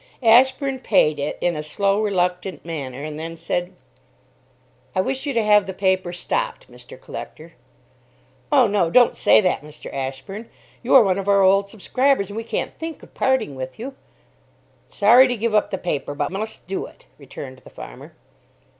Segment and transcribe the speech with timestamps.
[0.23, 3.73] Ashburn paid it in a slow, reluctant manner, and then said
[4.95, 6.99] "I wish you to have the paper stopped, Mr.
[6.99, 7.53] Collector."
[8.51, 9.93] "Oh, no, don't say that, Mr.
[9.93, 10.49] Ashburn.
[10.81, 13.93] You are one of our old subscribers, and we can't think of parting with you."
[14.87, 16.15] "Sorry to give up the paper.
[16.15, 18.15] But must do it," returned the farmer.